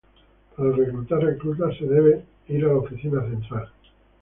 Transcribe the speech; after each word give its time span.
Para 0.55 0.71
reclutar 0.71 1.19
reclutas 1.19 1.77
se 1.77 1.85
debe 1.85 2.25
ir 2.47 2.65
a 2.65 2.69
la 2.69 2.77
oficina 2.77 3.21
central. 3.21 3.71